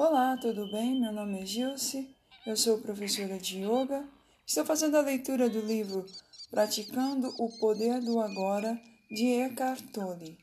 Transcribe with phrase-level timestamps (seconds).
[0.00, 1.00] Olá, tudo bem?
[1.00, 2.14] Meu nome é Gilce,
[2.46, 4.08] eu sou professora de yoga.
[4.46, 6.06] Estou fazendo a leitura do livro
[6.52, 8.80] Praticando o Poder do Agora
[9.10, 10.38] de Eckhart Tolle.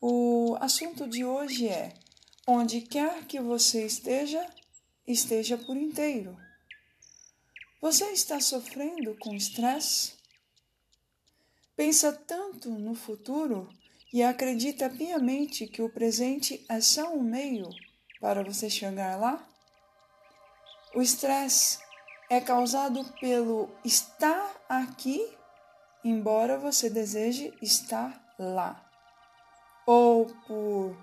[0.00, 1.92] O assunto de hoje é:
[2.46, 4.46] onde quer que você esteja,
[5.04, 6.38] esteja por inteiro.
[7.80, 10.12] Você está sofrendo com estresse?
[11.74, 13.68] Pensa tanto no futuro
[14.12, 17.68] e acredita piamente que o presente é só um meio
[18.20, 19.42] para você chegar lá?
[20.94, 21.78] O estresse
[22.28, 25.36] é causado pelo estar aqui,
[26.04, 28.84] embora você deseje estar lá
[29.86, 30.96] ou por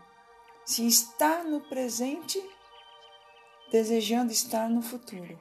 [0.66, 2.42] se estar no presente,
[3.72, 5.38] desejando estar no futuro.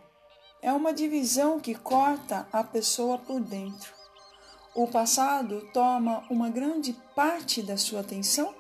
[0.63, 3.93] É uma divisão que corta a pessoa por dentro.
[4.75, 8.55] O passado toma uma grande parte da sua atenção?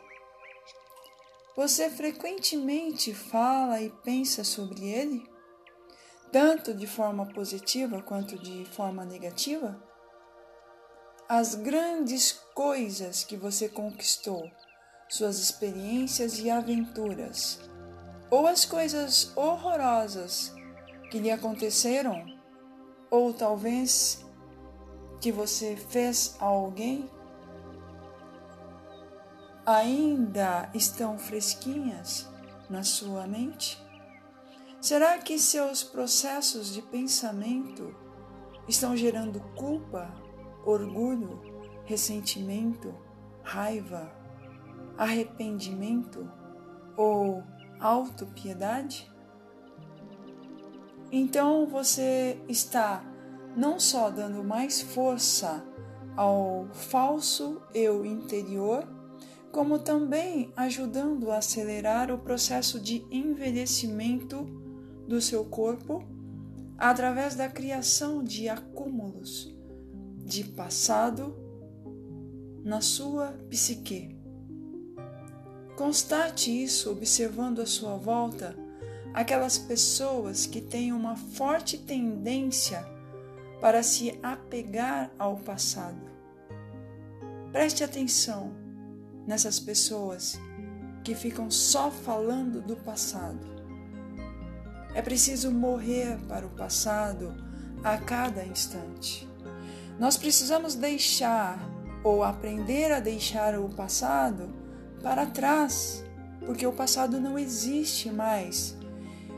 [1.56, 5.26] Você frequentemente fala e pensa sobre ele?
[6.30, 9.82] Tanto de forma positiva quanto de forma negativa?
[11.26, 14.50] As grandes coisas que você conquistou
[15.08, 17.58] suas experiências e aventuras,
[18.30, 20.52] ou as coisas horrorosas
[21.10, 22.26] que lhe aconteceram,
[23.10, 24.22] ou talvez
[25.22, 27.08] que você fez a alguém,
[29.66, 32.30] ainda estão fresquinhas
[32.70, 33.84] na sua mente?
[34.80, 37.92] Será que seus processos de pensamento
[38.68, 40.08] estão gerando culpa,
[40.64, 41.40] orgulho,
[41.84, 42.94] ressentimento,
[43.42, 44.08] raiva,
[44.96, 46.30] arrependimento
[46.96, 47.42] ou
[47.80, 49.10] autopiedade?
[51.10, 53.04] Então você está
[53.56, 55.64] não só dando mais força
[56.16, 58.86] ao falso eu interior,
[59.56, 64.44] como também ajudando a acelerar o processo de envelhecimento
[65.08, 66.04] do seu corpo
[66.76, 69.56] através da criação de acúmulos
[70.26, 71.34] de passado
[72.62, 74.14] na sua psique.
[75.74, 78.54] Constate isso observando à sua volta
[79.14, 82.86] aquelas pessoas que têm uma forte tendência
[83.58, 86.10] para se apegar ao passado.
[87.50, 88.65] Preste atenção
[89.26, 90.38] nessas pessoas
[91.02, 93.46] que ficam só falando do passado.
[94.94, 97.34] É preciso morrer para o passado
[97.84, 99.28] a cada instante.
[99.98, 101.58] Nós precisamos deixar
[102.02, 104.54] ou aprender a deixar o passado
[105.02, 106.04] para trás,
[106.40, 108.76] porque o passado não existe mais.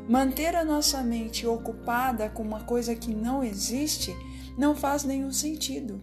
[0.09, 4.15] Manter a nossa mente ocupada com uma coisa que não existe
[4.57, 6.01] não faz nenhum sentido.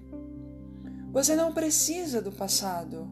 [1.11, 3.09] Você não precisa do passado.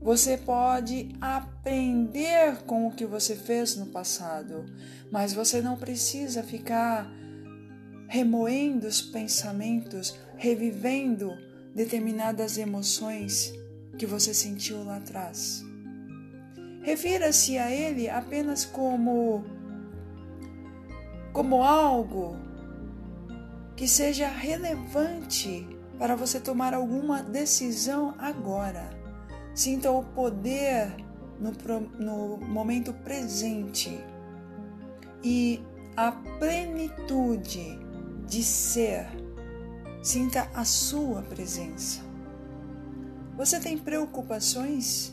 [0.00, 4.64] Você pode aprender com o que você fez no passado,
[5.12, 7.06] mas você não precisa ficar
[8.08, 11.32] remoendo os pensamentos, revivendo
[11.74, 13.52] determinadas emoções
[13.98, 15.62] que você sentiu lá atrás.
[16.82, 19.44] Refira-se a ele apenas como
[21.32, 22.36] como algo
[23.76, 25.68] que seja relevante
[25.98, 28.99] para você tomar alguma decisão agora.
[29.54, 30.94] Sinta o poder
[31.38, 31.52] no,
[31.98, 33.98] no momento presente
[35.22, 35.60] e
[35.96, 37.78] a plenitude
[38.26, 39.06] de ser.
[40.02, 42.00] Sinta a sua presença.
[43.36, 45.12] Você tem preocupações?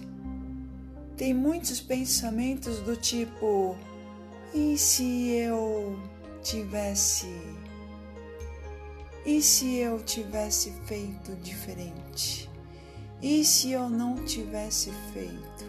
[1.17, 3.75] Tem muitos pensamentos do tipo:
[4.53, 5.99] e se eu
[6.41, 7.27] tivesse.
[9.25, 12.49] E se eu tivesse feito diferente?
[13.21, 15.65] E se eu não tivesse feito?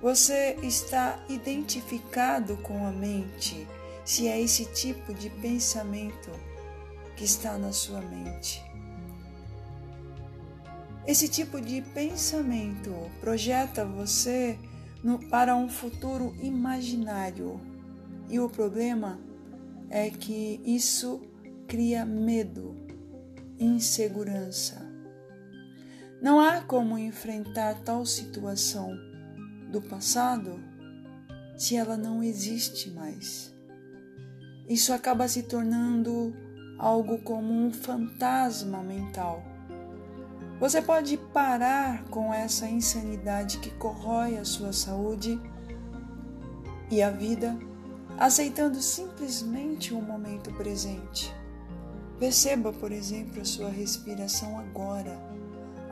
[0.00, 3.66] Você está identificado com a mente
[4.04, 6.30] se é esse tipo de pensamento
[7.16, 8.62] que está na sua mente.
[11.06, 14.58] Esse tipo de pensamento projeta você
[15.02, 17.60] no, para um futuro imaginário.
[18.28, 19.18] E o problema
[19.90, 21.20] é que isso
[21.66, 22.74] cria medo,
[23.58, 24.83] insegurança.
[26.24, 28.98] Não há como enfrentar tal situação
[29.70, 30.58] do passado
[31.56, 33.54] se ela não existe mais.
[34.68, 36.34] Isso acaba se tornando
[36.78, 39.54] algo como um fantasma mental
[40.64, 45.38] você pode parar com essa insanidade que corrói a sua saúde
[46.90, 47.58] e a vida,
[48.16, 51.34] aceitando simplesmente o momento presente.
[52.20, 55.33] Perceba, por exemplo, a sua respiração agora.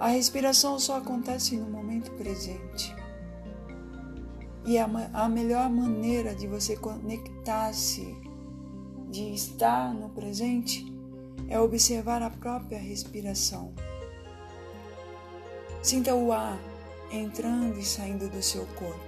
[0.02, 2.92] A respiração só acontece no momento presente.
[4.66, 8.12] E a, a melhor maneira de você conectar-se,
[9.08, 10.84] de estar no presente,
[11.48, 13.72] é observar a própria respiração.
[15.84, 16.58] Sinta o ar
[17.12, 19.06] entrando e saindo do seu corpo.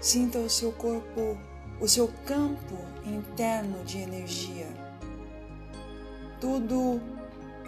[0.00, 1.36] Sinta o seu corpo,
[1.80, 4.68] o seu campo interno de energia.
[6.40, 7.13] Tudo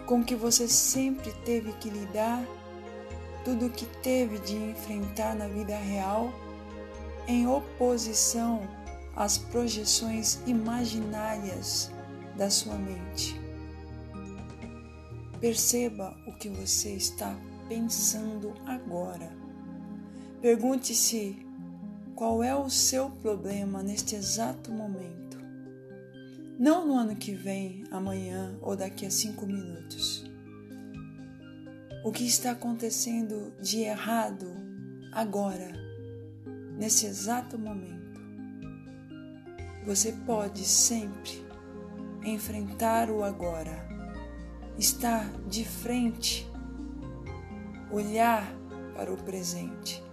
[0.07, 2.41] com que você sempre teve que lidar,
[3.43, 6.33] tudo que teve de enfrentar na vida real,
[7.27, 8.61] em oposição
[9.15, 11.91] às projeções imaginárias
[12.37, 13.39] da sua mente.
[15.41, 17.35] Perceba o que você está
[17.67, 19.29] pensando agora.
[20.41, 21.45] Pergunte-se
[22.15, 25.26] qual é o seu problema neste exato momento.
[26.59, 30.25] Não no ano que vem, amanhã ou daqui a cinco minutos.
[32.03, 34.47] O que está acontecendo de errado
[35.11, 35.71] agora,
[36.75, 38.19] nesse exato momento?
[39.85, 41.45] Você pode sempre
[42.25, 43.87] enfrentar o agora,
[44.79, 46.49] estar de frente
[47.91, 48.51] olhar
[48.95, 50.03] para o presente,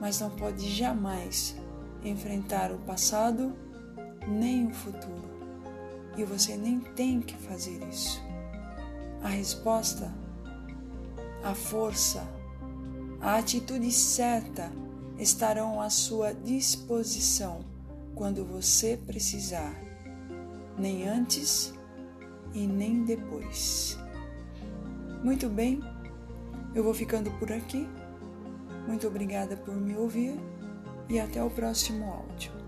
[0.00, 1.54] mas não pode jamais
[2.02, 3.54] enfrentar o passado
[4.26, 5.33] nem o futuro.
[6.16, 8.22] E você nem tem que fazer isso.
[9.22, 10.12] A resposta,
[11.42, 12.22] a força,
[13.20, 14.70] a atitude certa
[15.18, 17.64] estarão à sua disposição
[18.14, 19.74] quando você precisar,
[20.78, 21.72] nem antes
[22.52, 23.98] e nem depois.
[25.22, 25.80] Muito bem,
[26.74, 27.88] eu vou ficando por aqui.
[28.86, 30.38] Muito obrigada por me ouvir
[31.08, 32.63] e até o próximo áudio.